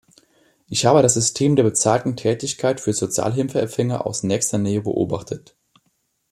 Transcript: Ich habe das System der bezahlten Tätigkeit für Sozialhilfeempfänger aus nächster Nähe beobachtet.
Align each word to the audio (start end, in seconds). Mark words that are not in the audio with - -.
Ich 0.67 0.87
habe 0.87 1.03
das 1.03 1.13
System 1.13 1.55
der 1.55 1.61
bezahlten 1.61 2.15
Tätigkeit 2.15 2.81
für 2.81 2.91
Sozialhilfeempfänger 2.91 4.03
aus 4.07 4.23
nächster 4.23 4.57
Nähe 4.57 4.81
beobachtet. 4.81 5.55